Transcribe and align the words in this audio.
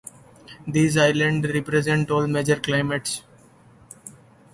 These 0.67 0.97
islands 0.97 1.47
represent 1.53 2.09
all 2.09 2.25
major 2.25 2.55
climates. 2.55 3.21